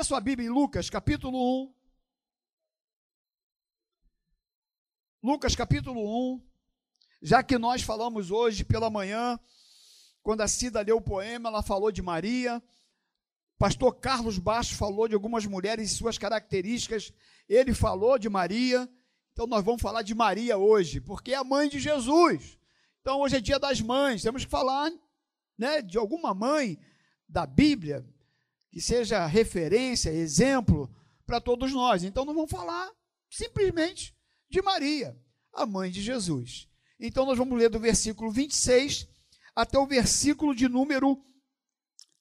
[0.00, 1.74] Abra sua Bíblia em Lucas, capítulo 1.
[5.22, 6.00] Lucas, capítulo
[6.36, 6.42] 1.
[7.20, 9.38] Já que nós falamos hoje pela manhã,
[10.22, 12.62] quando a Cida leu o poema, ela falou de Maria.
[13.58, 17.12] Pastor Carlos Baixo falou de algumas mulheres e suas características.
[17.46, 18.88] Ele falou de Maria.
[19.34, 22.58] Então nós vamos falar de Maria hoje, porque é a mãe de Jesus.
[23.02, 24.90] Então hoje é dia das mães, temos que falar
[25.58, 26.78] né, de alguma mãe
[27.28, 28.02] da Bíblia
[28.70, 30.88] que seja referência, exemplo
[31.26, 32.04] para todos nós.
[32.04, 32.90] Então não vamos falar
[33.28, 34.16] simplesmente
[34.48, 35.18] de Maria,
[35.52, 36.68] a mãe de Jesus.
[36.98, 39.08] Então nós vamos ler do versículo 26
[39.54, 41.22] até o versículo de número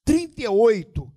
[0.04, 1.12] 38.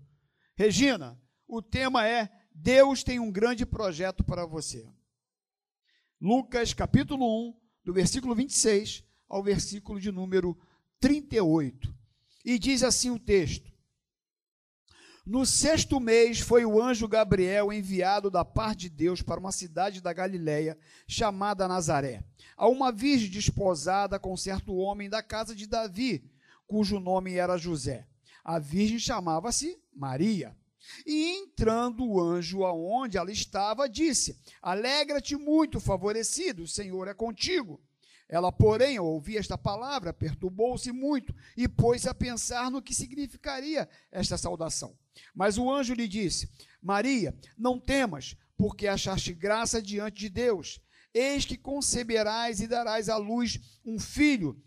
[0.56, 4.86] Regina, o tema é Deus tem um grande projeto para você.
[6.20, 10.56] Lucas capítulo 1, do versículo 26 ao versículo de número
[11.00, 11.92] 38.
[12.44, 13.71] E diz assim o texto:
[15.24, 20.00] no sexto mês foi o anjo Gabriel enviado da parte de Deus para uma cidade
[20.00, 22.24] da Galiléia chamada Nazaré,
[22.56, 26.28] a uma virgem desposada com certo homem da casa de Davi,
[26.66, 28.06] cujo nome era José.
[28.42, 30.56] A virgem chamava-se Maria.
[31.06, 37.80] E entrando o anjo aonde ela estava, disse: Alegra-te muito, favorecido, o Senhor é contigo.
[38.32, 43.86] Ela, porém, ao ouvir esta palavra, perturbou-se muito e pôs-se a pensar no que significaria
[44.10, 44.96] esta saudação.
[45.34, 46.48] Mas o anjo lhe disse:
[46.80, 50.80] Maria, não temas, porque achaste graça diante de Deus.
[51.12, 54.58] Eis que conceberás e darás à luz um filho,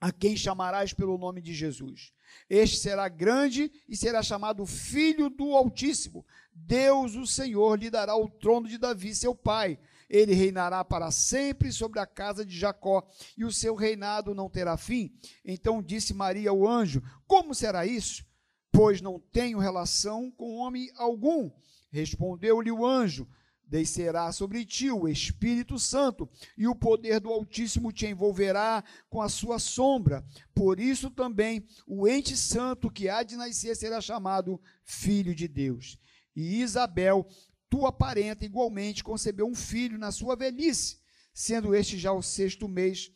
[0.00, 2.14] a quem chamarás pelo nome de Jesus.
[2.48, 6.24] Este será grande e será chamado Filho do Altíssimo.
[6.50, 9.78] Deus, o Senhor, lhe dará o trono de Davi, seu pai
[10.08, 14.76] ele reinará para sempre sobre a casa de Jacó, e o seu reinado não terá
[14.76, 15.12] fim.
[15.44, 18.24] Então disse Maria ao anjo: Como será isso?
[18.70, 21.50] Pois não tenho relação com homem algum.
[21.90, 23.28] Respondeu-lhe o anjo:
[23.68, 29.28] Descerá sobre ti o Espírito Santo, e o poder do Altíssimo te envolverá com a
[29.28, 30.24] sua sombra.
[30.54, 35.98] Por isso também o ente santo que há de nascer será chamado Filho de Deus.
[36.36, 37.26] E Isabel,
[37.68, 40.98] tua parenta igualmente concebeu um filho na sua velhice,
[41.32, 43.10] sendo este já o sexto mês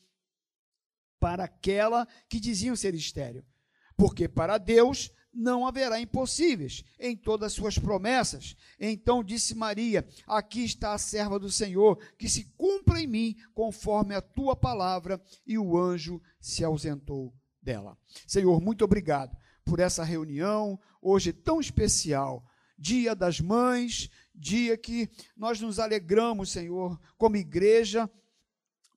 [1.18, 3.44] para aquela que diziam ser estéreo.
[3.96, 8.56] Porque para Deus não haverá impossíveis em todas as suas promessas.
[8.78, 14.14] Então disse Maria: Aqui está a serva do Senhor, que se cumpra em mim conforme
[14.14, 15.22] a tua palavra.
[15.46, 17.32] E o anjo se ausentou
[17.62, 17.96] dela.
[18.26, 22.44] Senhor, muito obrigado por essa reunião hoje tão especial,
[22.80, 28.10] Dia das Mães, dia que nós nos alegramos, Senhor, como igreja,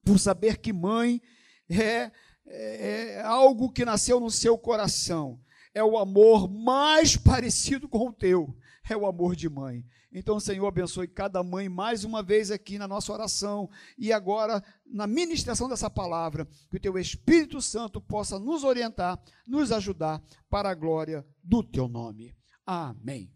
[0.04, 1.22] por saber que mãe
[1.70, 2.12] é,
[2.46, 5.40] é, é algo que nasceu no seu coração.
[5.74, 8.56] É o amor mais parecido com o teu,
[8.90, 9.86] é o amor de mãe.
[10.14, 13.68] Então, Senhor, abençoe cada mãe mais uma vez aqui na nossa oração
[13.98, 19.72] e agora na ministração dessa palavra, que o teu Espírito Santo possa nos orientar, nos
[19.72, 22.36] ajudar para a glória do teu nome.
[22.64, 23.34] Amém.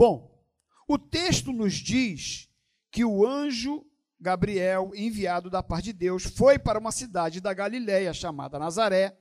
[0.00, 0.42] Bom,
[0.88, 2.48] o texto nos diz
[2.90, 3.84] que o anjo
[4.18, 9.14] Gabriel, enviado da parte de Deus, foi para uma cidade da Galiléia chamada Nazaré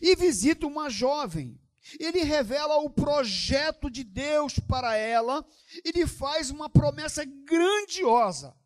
[0.00, 1.60] e visita uma jovem.
[2.00, 5.46] Ele revela o projeto de Deus para ela
[5.84, 8.56] e lhe faz uma promessa grandiosa: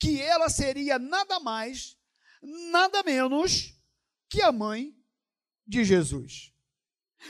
[0.00, 1.98] que ela seria nada mais,
[2.72, 3.78] nada menos
[4.26, 4.96] que a mãe
[5.66, 6.50] de Jesus.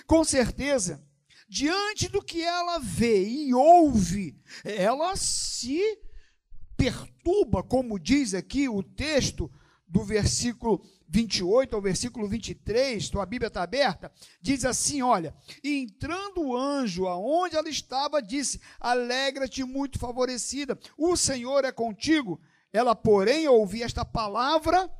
[0.06, 1.07] Com certeza,
[1.48, 5.80] diante do que ela vê e ouve, ela se
[6.76, 9.50] perturba, como diz aqui o texto
[9.86, 16.42] do versículo 28 ao versículo 23, tua Bíblia está aberta, diz assim: olha, e entrando
[16.42, 22.38] o anjo aonde ela estava, disse: Alegra-te, muito favorecida, o Senhor é contigo.
[22.70, 24.90] Ela, porém, ao ouvir esta palavra,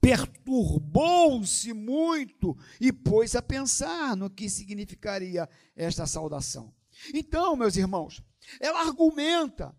[0.00, 6.74] perturbou-se muito e pôs a pensar no que significaria esta saudação.
[7.12, 8.22] Então, meus irmãos,
[8.60, 9.76] ela argumenta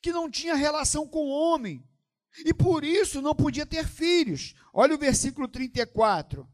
[0.00, 1.86] que não tinha relação com o homem
[2.44, 4.54] e por isso não podia ter filhos.
[4.72, 6.48] Olha o versículo 34.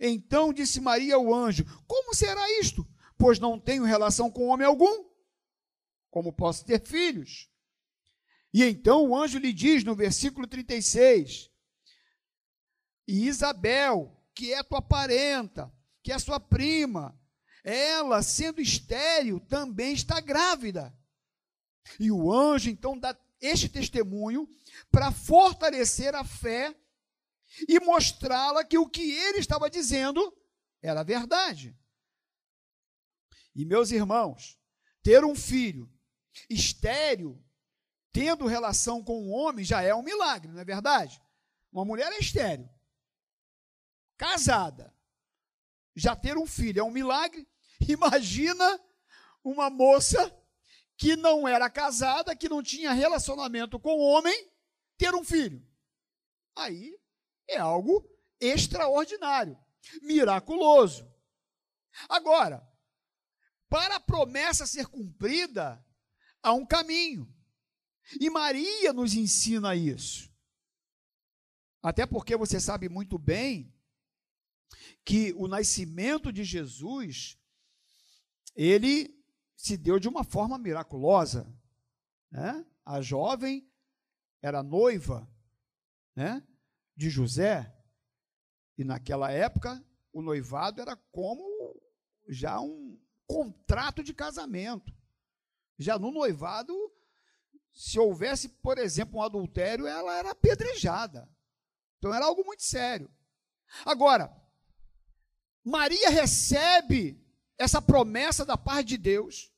[0.00, 2.86] Então disse Maria ao anjo: Como será isto?
[3.16, 5.08] Pois não tenho relação com homem algum.
[6.10, 7.48] Como posso ter filhos?
[8.52, 11.50] E então o anjo lhe diz no versículo 36:
[13.08, 15.72] e Isabel, que é tua parenta,
[16.02, 17.18] que é sua prima,
[17.64, 20.94] ela, sendo estéril, também está grávida.
[21.98, 24.46] E o anjo então dá este testemunho
[24.90, 26.76] para fortalecer a fé
[27.66, 30.36] e mostrá-la que o que ele estava dizendo
[30.82, 31.74] era verdade.
[33.54, 34.58] E meus irmãos,
[35.02, 35.90] ter um filho
[36.48, 37.42] estéreo,
[38.12, 41.20] tendo relação com um homem, já é um milagre, não é verdade?
[41.72, 42.68] Uma mulher é estéreo,
[44.18, 44.92] casada,
[45.96, 47.48] já ter um filho é um milagre.
[47.88, 48.78] Imagina
[49.42, 50.34] uma moça
[50.96, 54.52] que não era casada, que não tinha relacionamento com homem,
[54.98, 55.64] ter um filho.
[56.56, 56.98] Aí
[57.46, 58.04] é algo
[58.40, 59.56] extraordinário,
[60.02, 61.08] miraculoso.
[62.08, 62.68] Agora,
[63.68, 65.84] para a promessa ser cumprida,
[66.42, 67.32] há um caminho.
[68.20, 70.32] E Maria nos ensina isso.
[71.82, 73.72] Até porque você sabe muito bem
[75.04, 77.38] que o nascimento de Jesus,
[78.54, 79.16] ele
[79.56, 81.52] se deu de uma forma miraculosa.
[82.30, 82.64] Né?
[82.84, 83.68] A jovem
[84.42, 85.28] era noiva
[86.14, 86.46] né,
[86.96, 87.74] de José,
[88.76, 91.44] e naquela época o noivado era como
[92.28, 94.92] já um contrato de casamento.
[95.76, 96.74] Já no noivado,
[97.72, 101.28] se houvesse, por exemplo, um adultério, ela era apedrejada.
[101.98, 103.10] Então era algo muito sério.
[103.84, 104.34] Agora,
[105.64, 107.20] Maria recebe
[107.58, 109.52] essa promessa da parte de Deus.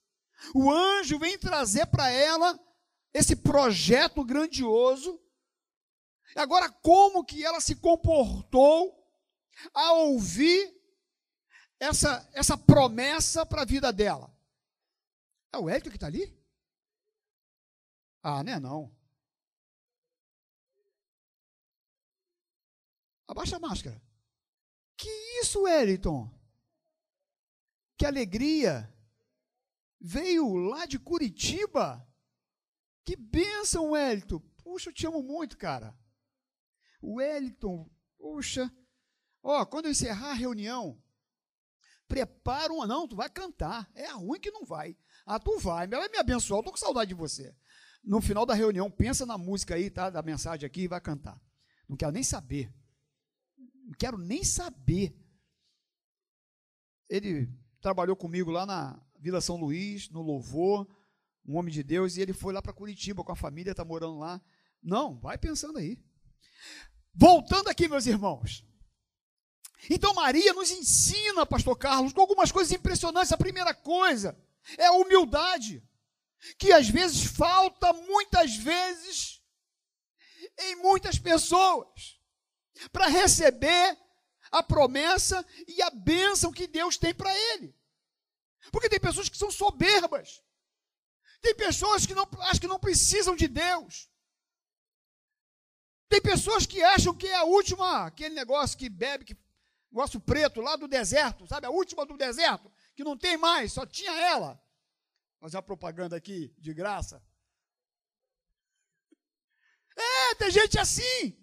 [0.55, 2.59] O anjo vem trazer para ela
[3.13, 5.21] esse projeto grandioso.
[6.35, 8.97] Agora, como que ela se comportou
[9.75, 10.75] ao ouvir
[11.79, 14.35] essa, essa promessa para a vida dela?
[15.53, 16.39] É o Hélio que está ali?
[18.23, 18.97] Ah, não é não.
[23.27, 24.01] Abaixa a máscara.
[25.01, 25.09] Que
[25.41, 26.31] isso, Wellington?
[27.97, 28.95] Que alegria!
[29.99, 32.07] Veio lá de Curitiba.
[33.03, 34.41] Que bênção, Wellington.
[34.63, 35.99] Puxa, eu te amo muito, cara.
[37.03, 38.71] Wellington, puxa.
[39.43, 41.03] Ó, quando eu encerrar a reunião,
[42.07, 42.87] prepara uma.
[42.87, 43.91] Não, tu vai cantar.
[43.95, 44.95] É ruim que não vai.
[45.25, 45.89] Ah, tu vai.
[45.89, 46.61] Vai me abençoar.
[46.61, 47.57] Eu tô com saudade de você.
[48.05, 50.11] No final da reunião, pensa na música aí, tá?
[50.11, 51.41] Da mensagem aqui e vai cantar.
[51.89, 52.71] Não quero nem saber.
[54.01, 55.15] Quero nem saber.
[57.07, 57.47] Ele
[57.83, 60.89] trabalhou comigo lá na Vila São Luís, no Louvor,
[61.47, 64.19] um homem de Deus, e ele foi lá para Curitiba com a família, está morando
[64.19, 64.41] lá.
[64.83, 66.03] Não, vai pensando aí.
[67.15, 68.65] Voltando aqui, meus irmãos.
[69.91, 73.33] Então Maria nos ensina, pastor Carlos, com algumas coisas impressionantes.
[73.33, 74.35] A primeira coisa
[74.79, 75.87] é a humildade,
[76.59, 79.43] que às vezes falta, muitas vezes,
[80.59, 82.20] em muitas pessoas,
[82.93, 83.99] para receber
[84.51, 87.75] a promessa e a bênção que Deus tem para ele.
[88.73, 90.43] Porque tem pessoas que são soberbas.
[91.41, 94.11] Tem pessoas que não acham que não precisam de Deus.
[96.09, 99.37] Tem pessoas que acham que é a última, aquele negócio que bebe, que
[99.91, 101.67] negócio preto lá do deserto, sabe?
[101.67, 104.61] A última do deserto, que não tem mais, só tinha ela.
[105.41, 107.23] Fazer uma propaganda aqui de graça.
[109.97, 111.40] É, tem gente assim.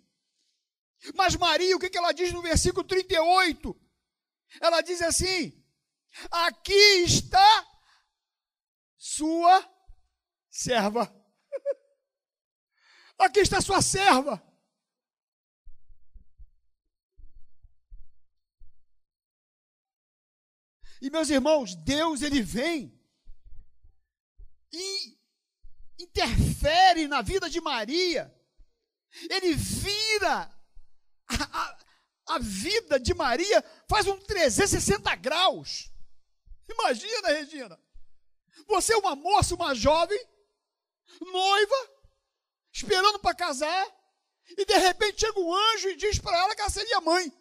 [1.16, 3.80] Mas Maria, o que ela diz no versículo 38?
[4.62, 5.64] Ela diz assim:
[6.32, 7.68] Aqui está
[8.98, 9.68] sua
[10.50, 11.14] serva.
[13.18, 14.44] Aqui está sua serva.
[21.00, 23.00] E meus irmãos, Deus ele vem
[24.74, 25.18] e
[26.00, 28.34] interfere na vida de Maria.
[29.30, 30.57] Ele vira
[31.30, 31.78] a,
[32.28, 35.92] a, vida de Maria, faz um 360 graus.
[36.70, 37.80] Imagina, Regina.
[38.68, 40.20] Você é uma moça, uma jovem,
[41.22, 41.90] noiva,
[42.72, 43.88] esperando para casar,
[44.58, 47.32] e de repente chega um anjo e diz para ela que ela seria mãe.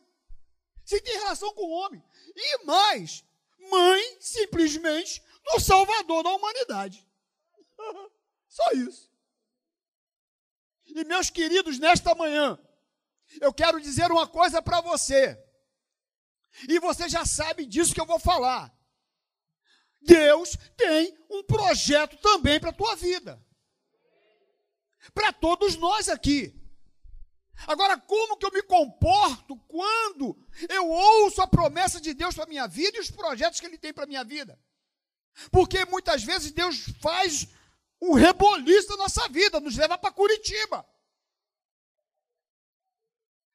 [0.85, 2.03] Se tem relação com o homem.
[2.35, 3.25] E mais,
[3.71, 7.07] mãe simplesmente do Salvador da humanidade.
[8.49, 9.11] Só isso.
[10.87, 12.59] E meus queridos, nesta manhã,
[13.41, 15.39] eu quero dizer uma coisa para você.
[16.69, 18.73] E você já sabe disso que eu vou falar.
[20.01, 23.45] Deus tem um projeto também para a tua vida.
[25.13, 26.55] Para todos nós aqui.
[27.67, 30.37] Agora, como que eu me comporto quando
[30.69, 33.79] eu ouço a promessa de Deus para a minha vida e os projetos que Ele
[33.79, 34.59] tem para a minha vida?
[35.51, 37.49] Porque muitas vezes Deus faz
[38.01, 40.87] um reboliço na nossa vida, nos leva para Curitiba.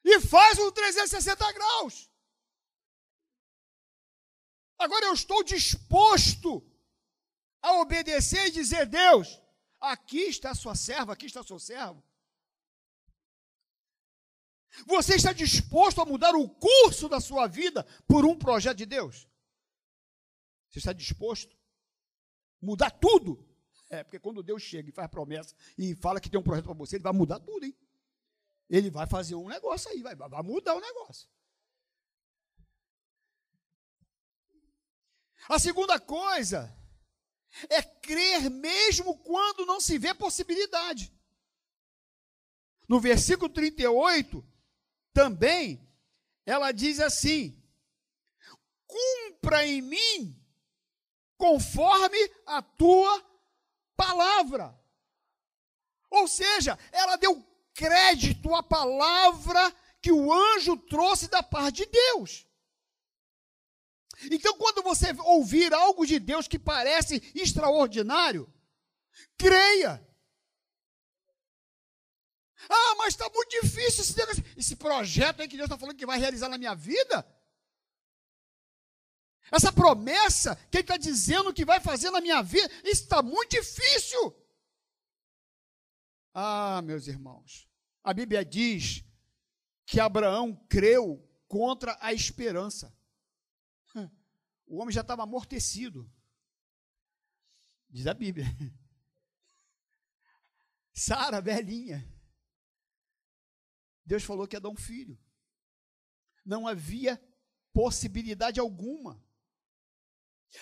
[0.04, 2.10] E faz um 360 graus.
[4.78, 6.64] Agora eu estou disposto
[7.62, 9.40] a obedecer e dizer: Deus,
[9.80, 12.04] aqui está a sua serva, aqui está o seu servo.
[14.88, 19.28] Você está disposto a mudar o curso da sua vida por um projeto de Deus?
[20.70, 21.56] Você está disposto?
[22.62, 23.46] Mudar tudo?
[23.90, 26.74] É, porque quando Deus chega e faz promessa e fala que tem um projeto para
[26.74, 27.76] você, ele vai mudar tudo, hein?
[28.72, 31.28] Ele vai fazer um negócio aí, vai, vai mudar o negócio.
[35.50, 36.74] A segunda coisa
[37.70, 41.14] é crer mesmo quando não se vê possibilidade.
[42.88, 44.42] No versículo 38,
[45.12, 45.86] também,
[46.46, 47.62] ela diz assim:
[48.88, 50.42] cumpra em mim
[51.36, 53.22] conforme a tua
[53.98, 54.80] palavra.
[56.10, 62.46] Ou seja, ela deu crédito à palavra que o anjo trouxe da parte de Deus.
[64.30, 68.52] Então, quando você ouvir algo de Deus que parece extraordinário,
[69.38, 70.06] creia.
[72.70, 76.20] Ah, mas está muito difícil esse, esse projeto aí que Deus está falando que vai
[76.20, 77.26] realizar na minha vida.
[79.52, 83.50] Essa promessa que Ele está dizendo que vai fazer na minha vida, isso está muito
[83.50, 84.34] difícil.
[86.34, 87.68] Ah, meus irmãos,
[88.04, 89.04] a Bíblia diz
[89.86, 92.96] que Abraão creu contra a esperança.
[94.66, 96.10] O homem já estava amortecido.
[97.90, 98.46] Diz a Bíblia.
[100.94, 102.08] Sara, velhinha.
[104.06, 105.20] Deus falou que ia dar um filho.
[106.46, 107.22] Não havia
[107.74, 109.22] possibilidade alguma.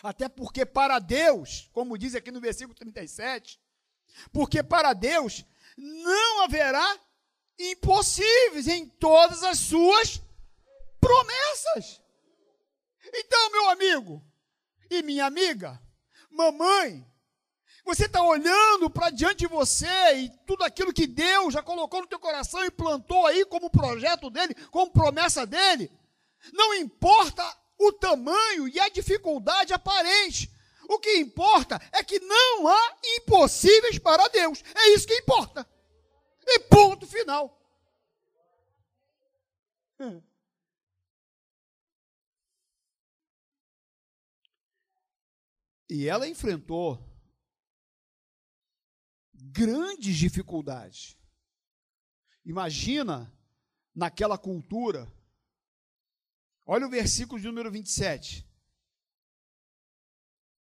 [0.02, 3.62] Até porque para Deus, como diz aqui no versículo 37,
[4.32, 5.46] porque para Deus
[5.80, 7.00] não haverá
[7.58, 10.22] impossíveis em todas as suas
[11.00, 12.02] promessas.
[13.14, 14.24] Então, meu amigo
[14.90, 15.82] e minha amiga,
[16.30, 17.06] mamãe,
[17.86, 22.08] você está olhando para diante de você e tudo aquilo que Deus já colocou no
[22.08, 25.92] teu coração e plantou aí como projeto dele, como promessa dele.
[26.54, 27.44] Não importa
[27.78, 30.52] o tamanho e a dificuldade aparente.
[30.90, 34.64] O que importa é que não há impossíveis para Deus.
[34.76, 35.64] É isso que importa.
[36.44, 37.56] E ponto final.
[45.88, 47.08] E ela enfrentou
[49.32, 51.16] grandes dificuldades.
[52.44, 53.32] Imagina
[53.94, 55.08] naquela cultura.
[56.66, 58.49] Olha o versículo de número 27.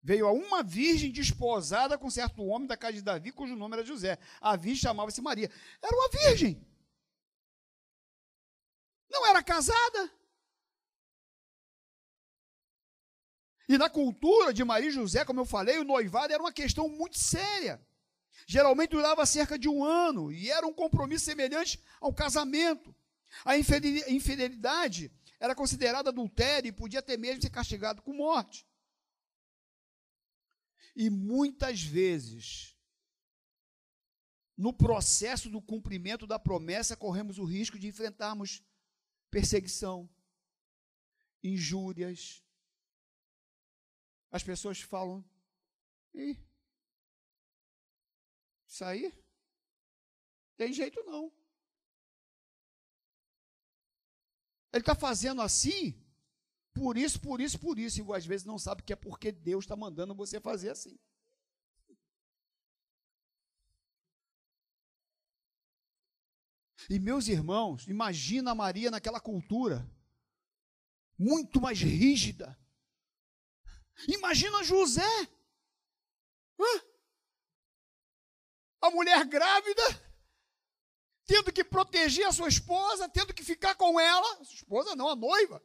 [0.02, 3.84] Veio a uma virgem desposada com certo homem da casa de Davi, cujo nome era
[3.84, 4.18] José.
[4.40, 5.50] A virgem chamava-se Maria.
[5.82, 6.64] Era uma virgem.
[9.10, 10.12] Não era casada.
[13.68, 16.88] E na cultura de Maria e José, como eu falei, o noivado era uma questão
[16.88, 17.84] muito séria.
[18.46, 22.94] Geralmente durava cerca de um ano e era um compromisso semelhante ao casamento.
[23.44, 28.66] A infidelidade era considerada adultério e podia até mesmo ser castigado com morte.
[31.00, 32.76] E muitas vezes,
[34.56, 38.64] no processo do cumprimento da promessa, corremos o risco de enfrentarmos
[39.30, 40.10] perseguição,
[41.40, 42.44] injúrias,
[44.28, 45.24] as pessoas falam,
[46.12, 46.36] e
[48.66, 49.14] isso aí
[50.56, 51.32] tem jeito não.
[54.72, 55.94] Ele está fazendo assim,
[56.78, 59.64] por isso, por isso, por isso, e às vezes não sabe que é porque Deus
[59.64, 60.98] está mandando você fazer assim.
[66.88, 69.86] E meus irmãos, imagina a Maria naquela cultura,
[71.18, 72.56] muito mais rígida,
[74.06, 75.02] Imagina José.
[76.60, 76.82] Hã?
[78.80, 79.82] A mulher grávida,
[81.26, 84.42] tendo que proteger a sua esposa, tendo que ficar com ela.
[84.42, 85.62] Esposa não, a noiva.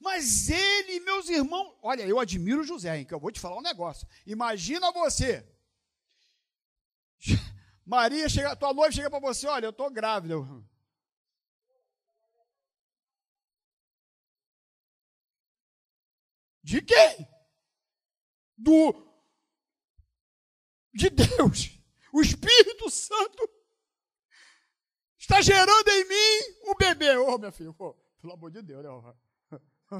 [0.00, 3.62] Mas ele, meus irmãos, olha, eu admiro José, hein, que eu vou te falar um
[3.62, 4.06] negócio.
[4.26, 5.46] Imagina você.
[7.84, 10.34] Maria chega, tua noiva chega para você, olha, eu estou grávida.
[16.62, 17.28] De quem?
[18.56, 19.04] Do
[20.94, 21.78] de Deus.
[22.12, 23.50] O Espírito Santo
[25.18, 27.16] está gerando em mim um bebê.
[27.16, 29.14] Ô, oh, minha filha, oh, pelo amor de Deus, né?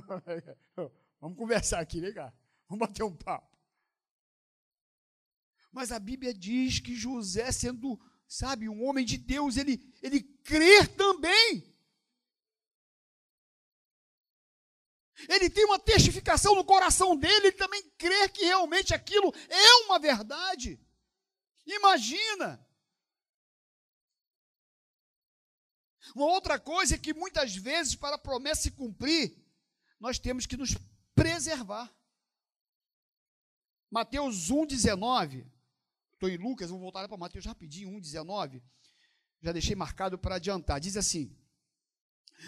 [1.20, 2.32] Vamos conversar aqui, cá.
[2.68, 3.58] Vamos bater um papo.
[5.72, 7.98] Mas a Bíblia diz que José, sendo,
[8.28, 11.74] sabe, um homem de Deus, ele, ele crer também.
[15.28, 19.98] ele tem uma testificação no coração dele, ele também crê que realmente aquilo é uma
[19.98, 20.80] verdade.
[21.66, 22.64] Imagina!
[26.14, 29.43] Uma outra coisa é que muitas vezes, para a promessa se cumprir,
[30.04, 30.76] nós temos que nos
[31.14, 31.90] preservar.
[33.90, 35.50] Mateus 1,19.
[36.12, 38.62] Estou em Lucas, vou voltar para Mateus rapidinho, 1,19.
[39.40, 40.78] Já deixei marcado para adiantar.
[40.78, 41.34] Diz assim: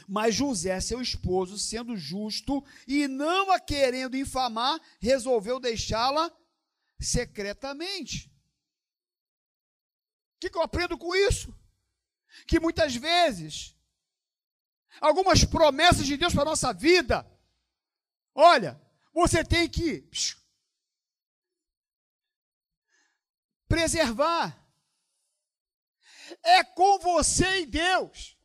[0.06, 6.30] Mas José, seu esposo, sendo justo e não a querendo infamar, resolveu deixá-la
[7.00, 8.30] secretamente.
[10.34, 11.58] O que, que eu aprendo com isso?
[12.46, 13.74] Que muitas vezes,
[15.00, 17.26] algumas promessas de Deus para a nossa vida,
[18.36, 18.80] olha,
[19.12, 20.08] você tem que
[23.66, 24.62] preservar.
[26.42, 28.36] É com você e Deus.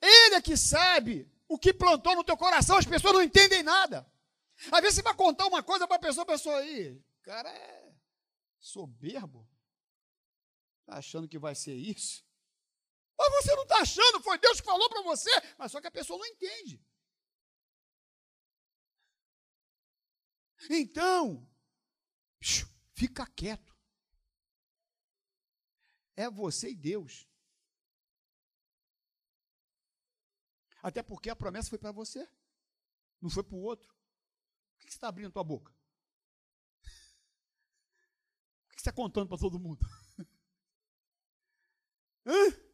[0.00, 4.10] Ele é que sabe o que plantou no teu coração, as pessoas não entendem nada.
[4.70, 7.92] Às vezes você vai contar uma coisa para a pessoa, a pessoa aí, cara é
[8.58, 9.48] soberbo.
[10.80, 12.24] Está achando que vai ser isso?
[13.20, 15.90] Mas você não está achando, foi Deus que falou para você, mas só que a
[15.90, 16.82] pessoa não entende.
[20.70, 21.46] Então,
[22.94, 23.76] fica quieto.
[26.16, 27.28] É você e Deus.
[30.82, 32.26] Até porque a promessa foi para você,
[33.20, 33.94] não foi para o outro.
[34.78, 35.70] Por que você está abrindo a tua boca?
[38.62, 39.86] Por que você está contando para todo mundo?
[42.24, 42.69] Hã?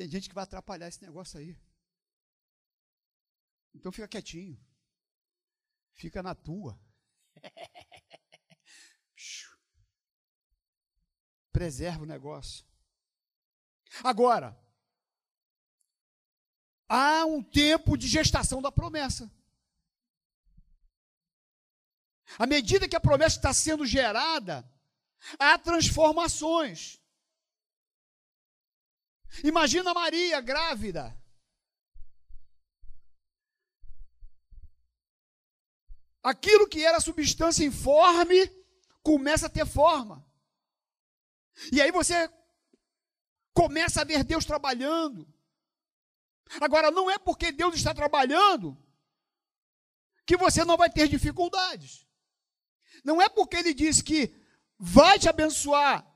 [0.00, 1.54] Tem gente que vai atrapalhar esse negócio aí.
[3.74, 4.58] Então fica quietinho.
[5.92, 6.80] Fica na tua.
[11.52, 12.64] Preserva o negócio.
[14.02, 14.58] Agora,
[16.88, 19.30] há um tempo de gestação da promessa.
[22.38, 24.66] À medida que a promessa está sendo gerada,
[25.38, 26.98] há transformações.
[29.44, 31.16] Imagina Maria grávida.
[36.22, 38.46] Aquilo que era substância informe
[39.02, 40.26] começa a ter forma.
[41.72, 42.30] E aí você
[43.54, 45.26] começa a ver Deus trabalhando.
[46.60, 48.76] Agora, não é porque Deus está trabalhando
[50.26, 52.06] que você não vai ter dificuldades.
[53.04, 54.34] Não é porque Ele diz que
[54.78, 56.09] vai te abençoar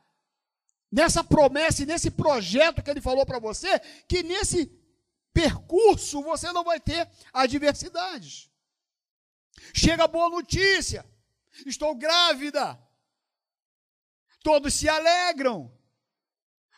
[0.94, 4.66] nessa promessa e nesse projeto que Ele falou para você, que nesse
[5.33, 8.48] percurso você não vai ter adversidades.
[9.74, 11.04] Chega boa notícia.
[11.66, 12.80] Estou grávida.
[14.40, 15.76] Todos se alegram.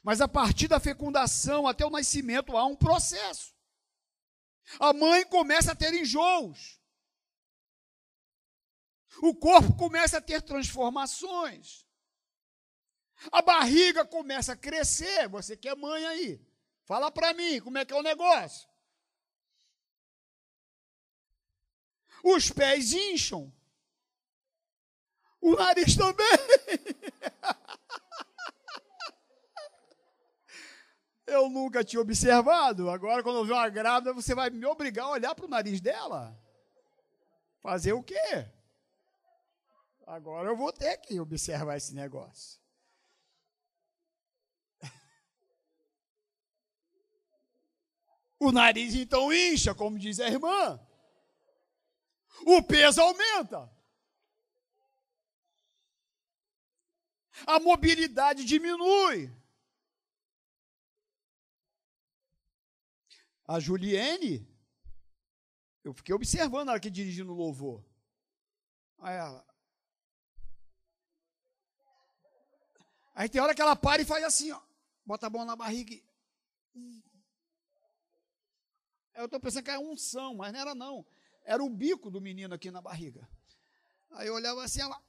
[0.02, 3.54] Mas a partir da fecundação até o nascimento há um processo.
[4.80, 6.80] A mãe começa a ter enjoos.
[9.20, 11.85] O corpo começa a ter transformações.
[13.32, 15.28] A barriga começa a crescer.
[15.28, 16.40] Você que é mãe aí,
[16.84, 18.68] fala para mim como é que é o negócio.
[22.34, 23.52] os pés incham,
[25.40, 26.26] o nariz também.
[31.26, 32.88] Eu nunca tinha observado.
[32.88, 35.80] Agora, quando eu ver uma grávida, você vai me obrigar a olhar para o nariz
[35.80, 36.40] dela.
[37.60, 38.48] Fazer o quê?
[40.06, 42.60] Agora eu vou ter que observar esse negócio.
[48.38, 50.80] O nariz então incha, como diz a irmã
[52.44, 53.72] o peso aumenta.
[57.46, 59.30] A mobilidade diminui.
[63.46, 64.48] A Juliene,
[65.84, 67.84] eu fiquei observando ela que dirigindo o louvor.
[68.98, 69.46] Aí ela.
[73.14, 74.60] Aí tem hora que ela para e faz assim, ó.
[75.04, 77.05] Bota a mão na barriga e.
[79.16, 81.06] Eu estou pensando que é unção, mas não era não.
[81.44, 83.26] Era o bico do menino aqui na barriga.
[84.10, 85.00] Aí eu olhava assim, ela.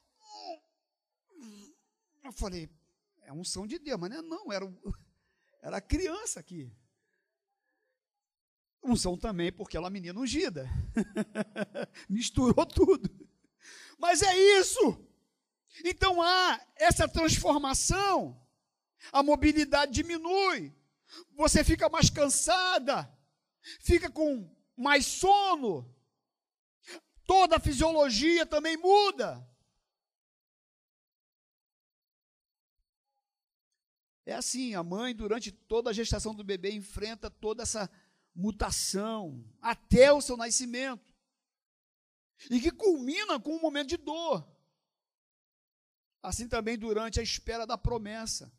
[2.24, 2.70] Eu falei,
[3.24, 4.66] é unção de Deus, mas não, é não era,
[5.62, 6.72] era criança aqui.
[8.84, 10.70] Unção também, porque ela é menina ungida.
[12.08, 13.10] Misturou tudo.
[13.98, 15.06] Mas é isso.
[15.84, 18.40] Então há essa transformação.
[19.12, 20.74] A mobilidade diminui.
[21.36, 23.17] Você fica mais cansada.
[23.80, 25.94] Fica com mais sono
[27.28, 29.46] toda a fisiologia também muda.
[34.26, 37.90] É assim, a mãe, durante toda a gestação do bebê, enfrenta toda essa
[38.34, 41.06] mutação até o seu nascimento.
[42.50, 44.48] E que culmina com um momento de dor.
[46.22, 48.52] Assim também durante a espera da promessa.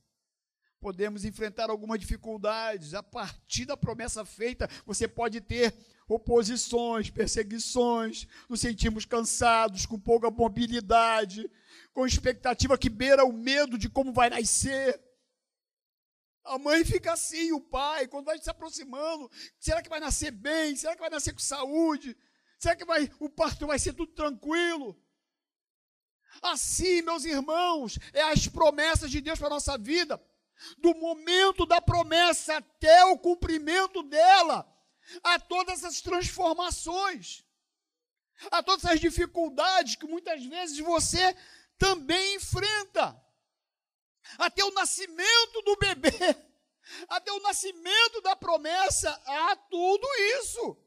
[0.80, 2.94] Podemos enfrentar algumas dificuldades.
[2.94, 5.74] A partir da promessa feita, você pode ter
[6.08, 11.50] oposições, perseguições, nos sentimos cansados, com pouca mobilidade,
[11.92, 14.98] com expectativa que beira o medo de como vai nascer.
[16.44, 20.74] A mãe fica assim, o pai, quando vai se aproximando, será que vai nascer bem?
[20.74, 22.16] Será que vai nascer com saúde?
[22.58, 24.98] Será que vai, o parto vai ser tudo tranquilo?
[26.40, 30.18] Assim, meus irmãos, é as promessas de Deus para a nossa vida
[30.78, 34.66] do momento da promessa até o cumprimento dela,
[35.22, 37.44] a todas essas transformações,
[38.50, 41.36] a todas essas dificuldades que muitas vezes você
[41.76, 43.20] também enfrenta,
[44.36, 46.10] até o nascimento do bebê,
[47.08, 50.06] até o nascimento da promessa, há tudo
[50.40, 50.84] isso.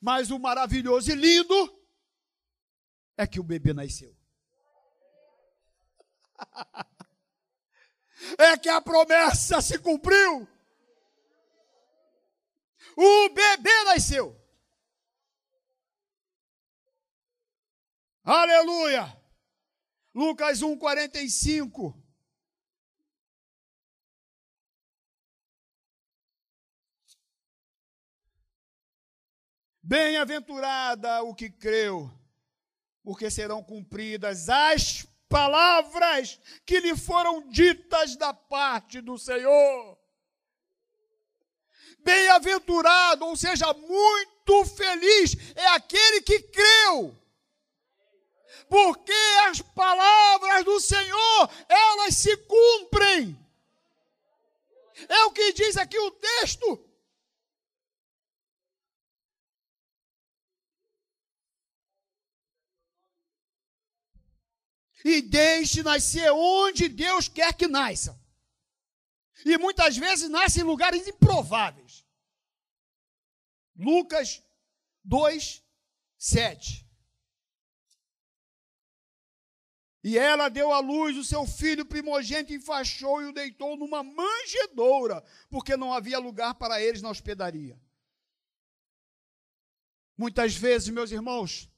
[0.00, 1.86] Mas o maravilhoso e lindo
[3.16, 4.15] é que o bebê nasceu.
[8.38, 10.48] é que a promessa se cumpriu.
[12.96, 14.34] O bebê nasceu.
[18.24, 19.14] Aleluia!
[20.14, 22.02] Lucas 1:45.
[29.82, 32.10] Bem-aventurada o que creu,
[33.04, 39.98] porque serão cumpridas as palavras que lhe foram ditas da parte do Senhor.
[41.98, 47.16] Bem-aventurado, ou seja, muito feliz, é aquele que creu.
[48.68, 49.12] Porque
[49.48, 53.38] as palavras do Senhor, elas se cumprem.
[55.08, 56.85] É o que diz aqui o texto.
[65.08, 68.20] E deixe nascer onde Deus quer que nasça.
[69.44, 72.04] E muitas vezes nasce em lugares improváveis.
[73.76, 74.42] Lucas
[75.04, 75.62] 2,
[76.18, 76.84] 7.
[80.02, 85.22] E ela deu à luz o seu filho primogênito, enfaixou e o deitou numa manjedoura,
[85.48, 87.80] porque não havia lugar para eles na hospedaria.
[90.18, 91.70] Muitas vezes, meus irmãos,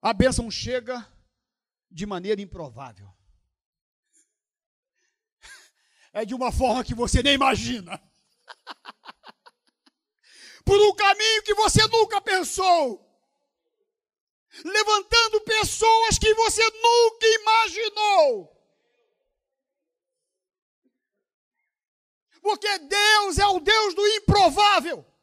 [0.00, 1.06] a bênção chega
[1.94, 3.08] de maneira improvável.
[6.12, 8.02] É de uma forma que você nem imagina.
[10.64, 13.00] Por um caminho que você nunca pensou.
[14.64, 18.54] Levantando pessoas que você nunca imaginou.
[22.42, 25.13] Porque Deus é o Deus do improvável.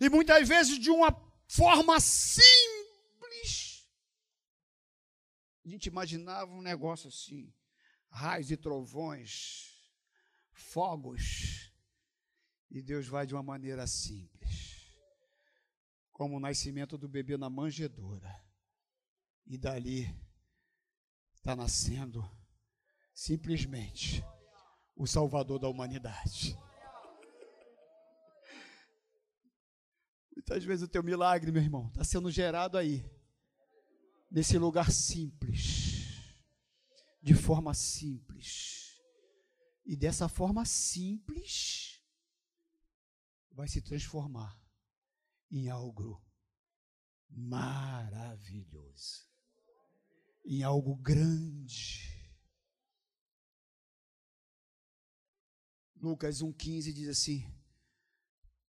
[0.00, 1.12] E muitas vezes de uma
[1.46, 2.44] forma simples.
[5.64, 7.52] A gente imaginava um negócio assim:
[8.10, 9.72] raios e trovões,
[10.52, 11.72] fogos.
[12.70, 14.92] E Deus vai de uma maneira simples,
[16.10, 18.42] como o nascimento do bebê na manjedoura.
[19.46, 20.12] E dali
[21.34, 22.28] está nascendo
[23.14, 24.24] simplesmente
[24.96, 26.58] o Salvador da humanidade.
[30.34, 33.08] Muitas vezes o teu milagre, meu irmão, está sendo gerado aí,
[34.30, 36.08] nesse lugar simples,
[37.22, 39.00] de forma simples.
[39.86, 42.00] E dessa forma simples,
[43.52, 44.60] vai se transformar
[45.50, 46.20] em algo
[47.30, 49.28] maravilhoso,
[50.44, 52.12] em algo grande.
[55.96, 57.46] Lucas 1,15 diz assim: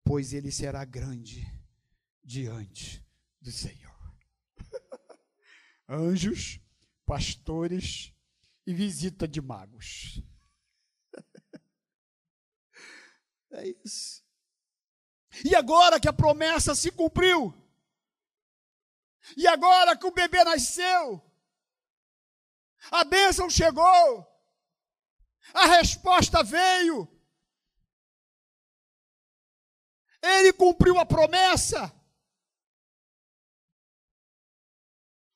[0.04, 1.46] Pois ele será grande
[2.24, 3.06] diante
[3.42, 3.94] do Senhor.
[5.88, 6.60] Anjos,
[7.06, 8.14] pastores
[8.66, 10.22] e visita de magos.
[13.56, 14.24] É isso.
[15.46, 17.54] E agora que a promessa se cumpriu,
[19.38, 21.24] e agora que o bebê nasceu,
[22.92, 24.28] a bênção chegou,
[25.54, 27.08] a resposta veio,
[30.24, 31.94] ele cumpriu a promessa.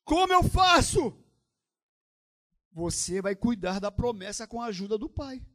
[0.06, 1.21] Como eu faço?
[2.71, 5.45] Você vai cuidar da promessa com a ajuda do Pai.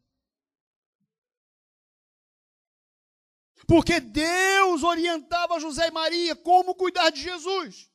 [3.66, 7.90] Porque Deus orientava José e Maria como cuidar de Jesus.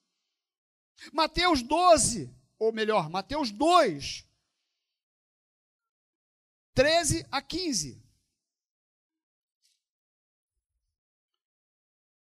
[1.13, 4.27] Mateus 12, ou melhor, Mateus 2,
[6.73, 8.06] 13 a 15.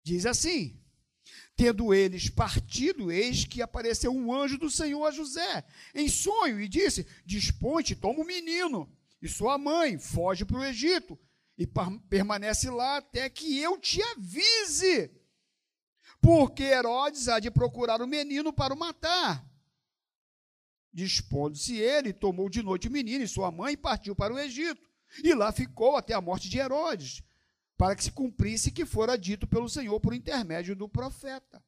[0.02, 0.80] Diz assim:
[1.54, 6.68] Tendo eles partido, eis que apareceu um anjo do Senhor a José, em sonho, e
[6.68, 8.90] disse: Dispõe-te, toma o menino
[9.22, 11.16] e sua mãe, foge para o Egito,
[11.56, 11.64] e
[12.08, 15.10] permanece lá até que eu te avise.
[16.20, 19.48] Porque Herodes há de procurar o menino para o matar.
[20.92, 24.90] Dispondo-se ele, tomou de noite o menino e sua mãe e partiu para o Egito.
[25.22, 27.22] E lá ficou até a morte de Herodes
[27.82, 31.60] para que se cumprisse que fora dito pelo Senhor por intermédio do profeta.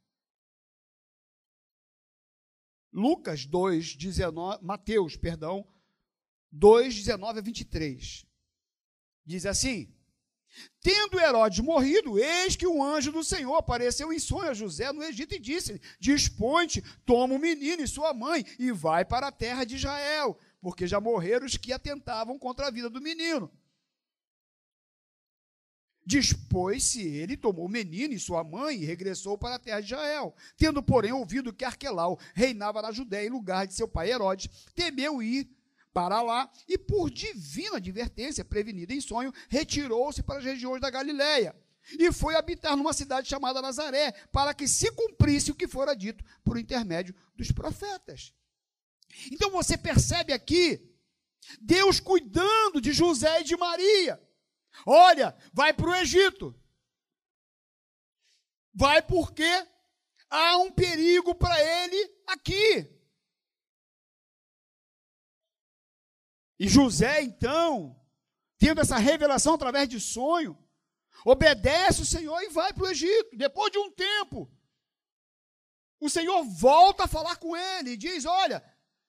[2.92, 5.66] Lucas 2, 19, Mateus, perdão,
[6.53, 8.24] 2, 19 a 23.
[9.27, 9.92] Diz assim:
[10.81, 15.03] Tendo Herodes morrido, eis que um anjo do Senhor apareceu em sonho a José no
[15.03, 19.64] Egito e disse: Dispõe-te, toma o menino e sua mãe e vai para a terra
[19.64, 23.50] de Israel, porque já morreram os que atentavam contra a vida do menino.
[26.07, 30.35] Dispôs-se ele, tomou o menino e sua mãe e regressou para a terra de Israel.
[30.57, 35.23] Tendo, porém, ouvido que Arquelau reinava na Judéia em lugar de seu pai Herodes, temeu
[35.23, 35.49] ir
[35.93, 41.55] para lá e, por divina advertência, prevenida em sonho, retirou-se para as regiões da Galiléia
[41.99, 46.25] e foi habitar numa cidade chamada Nazaré, para que se cumprisse o que fora dito
[46.43, 48.33] por intermédio dos profetas.
[49.31, 50.90] Então você percebe aqui
[51.61, 54.21] Deus cuidando de José e de Maria.
[54.87, 56.55] Olha, vai para o Egito.
[58.75, 59.49] Vai porque
[60.29, 62.91] há um perigo para ele aqui.
[66.59, 68.01] E José, então,
[68.59, 70.59] tendo essa revelação através de sonho,
[71.25, 73.37] obedece o Senhor e vai para o Egito.
[73.37, 74.51] Depois de um tempo,
[76.01, 78.63] o Senhor volta a falar com ele e diz: Olha,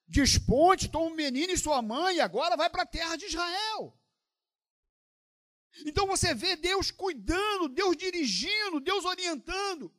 [0.07, 3.97] desponte, toma um menino e sua mãe, e agora vai para a terra de Israel.
[5.85, 9.93] Então você vê Deus cuidando, Deus dirigindo, Deus orientando.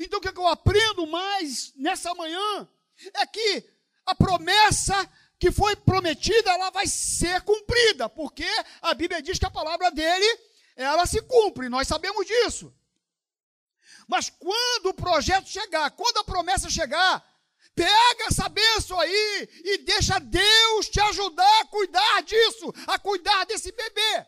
[0.00, 2.68] Então o que, é que eu aprendo mais nessa manhã
[3.14, 3.64] é que
[4.06, 8.46] a promessa que foi prometida, ela vai ser cumprida, porque
[8.82, 10.38] a Bíblia diz que a palavra dele,
[10.76, 12.72] ela se cumpre, nós sabemos disso.
[14.06, 17.24] Mas quando o projeto chegar, quando a promessa chegar,
[17.74, 23.72] pega essa bênção aí e deixa Deus te ajudar a cuidar disso, a cuidar desse
[23.72, 24.26] bebê.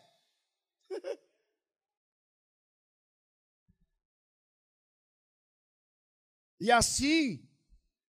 [6.59, 7.47] E assim,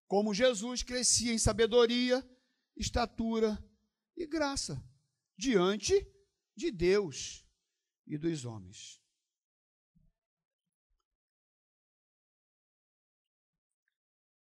[0.06, 2.22] como Jesus crescia em sabedoria,
[2.76, 3.62] estatura
[4.16, 4.82] e graça
[5.36, 6.06] diante
[6.54, 7.44] de Deus
[8.06, 9.02] e dos homens.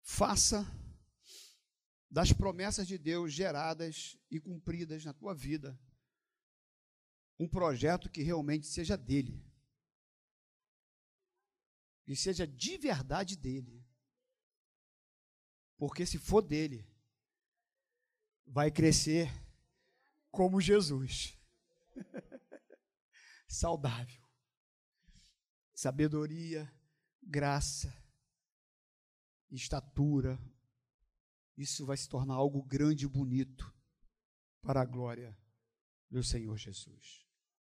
[0.02, 0.64] Faça
[2.08, 5.76] das promessas de Deus geradas e cumpridas na tua vida
[7.38, 9.44] um projeto que realmente seja dele.
[12.06, 13.84] E seja de verdade dele.
[15.76, 16.86] Porque se for dele,
[18.46, 19.28] vai crescer
[20.30, 21.38] como Jesus.
[23.48, 24.22] Saudável.
[25.74, 26.72] Sabedoria,
[27.22, 27.92] graça,
[29.50, 30.38] estatura.
[31.56, 33.72] Isso vai se tornar algo grande e bonito
[34.62, 35.36] para a glória
[36.10, 37.23] do Senhor Jesus.